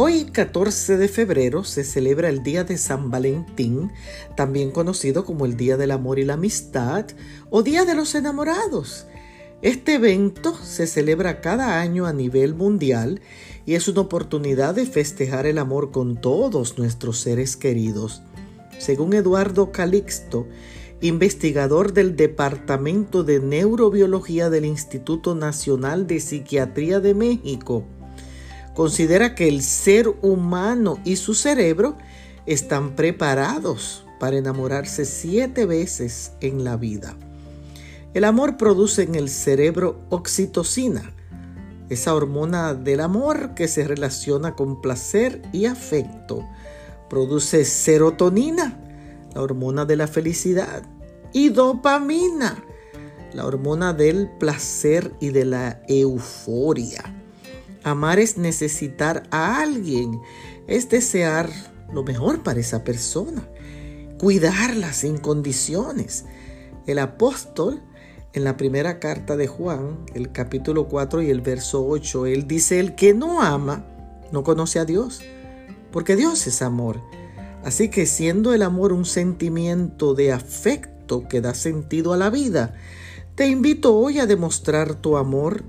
Hoy, 0.00 0.26
14 0.26 0.96
de 0.96 1.08
febrero, 1.08 1.64
se 1.64 1.82
celebra 1.82 2.28
el 2.28 2.44
Día 2.44 2.62
de 2.62 2.78
San 2.78 3.10
Valentín, 3.10 3.90
también 4.36 4.70
conocido 4.70 5.24
como 5.24 5.44
el 5.44 5.56
Día 5.56 5.76
del 5.76 5.90
Amor 5.90 6.20
y 6.20 6.24
la 6.24 6.34
Amistad 6.34 7.04
o 7.50 7.64
Día 7.64 7.84
de 7.84 7.96
los 7.96 8.14
Enamorados. 8.14 9.08
Este 9.60 9.94
evento 9.94 10.54
se 10.62 10.86
celebra 10.86 11.40
cada 11.40 11.80
año 11.80 12.06
a 12.06 12.12
nivel 12.12 12.54
mundial 12.54 13.20
y 13.66 13.74
es 13.74 13.88
una 13.88 14.02
oportunidad 14.02 14.76
de 14.76 14.86
festejar 14.86 15.46
el 15.46 15.58
amor 15.58 15.90
con 15.90 16.20
todos 16.20 16.78
nuestros 16.78 17.18
seres 17.18 17.56
queridos. 17.56 18.22
Según 18.78 19.14
Eduardo 19.14 19.72
Calixto, 19.72 20.46
investigador 21.00 21.92
del 21.92 22.14
Departamento 22.14 23.24
de 23.24 23.40
Neurobiología 23.40 24.48
del 24.48 24.64
Instituto 24.64 25.34
Nacional 25.34 26.06
de 26.06 26.20
Psiquiatría 26.20 27.00
de 27.00 27.14
México, 27.14 27.84
considera 28.78 29.34
que 29.34 29.48
el 29.48 29.62
ser 29.62 30.08
humano 30.22 31.00
y 31.04 31.16
su 31.16 31.34
cerebro 31.34 31.96
están 32.46 32.94
preparados 32.94 34.06
para 34.20 34.36
enamorarse 34.36 35.04
siete 35.04 35.66
veces 35.66 36.30
en 36.40 36.62
la 36.62 36.76
vida. 36.76 37.16
El 38.14 38.22
amor 38.22 38.56
produce 38.56 39.02
en 39.02 39.16
el 39.16 39.30
cerebro 39.30 39.98
oxitocina, 40.10 41.12
esa 41.88 42.14
hormona 42.14 42.72
del 42.72 43.00
amor 43.00 43.54
que 43.56 43.66
se 43.66 43.82
relaciona 43.82 44.54
con 44.54 44.80
placer 44.80 45.42
y 45.52 45.66
afecto. 45.66 46.46
Produce 47.10 47.64
serotonina, 47.64 48.80
la 49.34 49.42
hormona 49.42 49.86
de 49.86 49.96
la 49.96 50.06
felicidad, 50.06 50.84
y 51.32 51.48
dopamina, 51.48 52.62
la 53.32 53.44
hormona 53.44 53.92
del 53.92 54.30
placer 54.38 55.14
y 55.18 55.30
de 55.30 55.46
la 55.46 55.82
euforia. 55.88 57.17
Amar 57.90 58.18
es 58.18 58.38
necesitar 58.38 59.24
a 59.30 59.60
alguien, 59.60 60.20
es 60.66 60.88
desear 60.88 61.50
lo 61.92 62.04
mejor 62.04 62.42
para 62.42 62.60
esa 62.60 62.84
persona, 62.84 63.48
cuidarla 64.18 64.92
sin 64.92 65.18
condiciones. 65.18 66.24
El 66.86 66.98
apóstol 66.98 67.82
en 68.32 68.44
la 68.44 68.56
primera 68.56 69.00
carta 69.00 69.36
de 69.36 69.46
Juan, 69.46 69.98
el 70.14 70.32
capítulo 70.32 70.88
4 70.88 71.22
y 71.22 71.30
el 71.30 71.40
verso 71.40 71.86
8, 71.86 72.26
él 72.26 72.46
dice, 72.46 72.78
el 72.78 72.94
que 72.94 73.14
no 73.14 73.42
ama 73.42 73.84
no 74.32 74.44
conoce 74.44 74.78
a 74.78 74.84
Dios, 74.84 75.20
porque 75.90 76.16
Dios 76.16 76.46
es 76.46 76.62
amor. 76.62 77.00
Así 77.64 77.88
que 77.88 78.06
siendo 78.06 78.54
el 78.54 78.62
amor 78.62 78.92
un 78.92 79.04
sentimiento 79.04 80.14
de 80.14 80.32
afecto 80.32 81.26
que 81.28 81.40
da 81.40 81.54
sentido 81.54 82.12
a 82.12 82.16
la 82.16 82.30
vida, 82.30 82.74
te 83.34 83.46
invito 83.46 83.96
hoy 83.96 84.18
a 84.18 84.26
demostrar 84.26 84.94
tu 84.94 85.16
amor, 85.16 85.64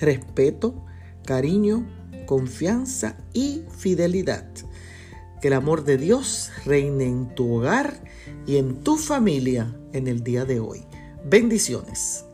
respeto, 0.00 0.84
cariño, 1.30 1.86
confianza 2.26 3.16
y 3.32 3.62
fidelidad. 3.78 4.50
Que 5.40 5.46
el 5.46 5.54
amor 5.54 5.84
de 5.84 5.96
Dios 5.96 6.50
reine 6.66 7.04
en 7.04 7.32
tu 7.36 7.54
hogar 7.54 8.02
y 8.48 8.56
en 8.56 8.80
tu 8.80 8.96
familia 8.96 9.72
en 9.92 10.08
el 10.08 10.24
día 10.24 10.44
de 10.44 10.58
hoy. 10.58 10.82
Bendiciones. 11.24 12.24